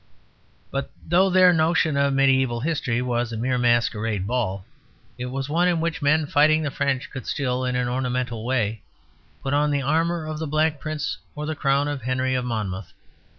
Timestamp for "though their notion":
1.07-1.95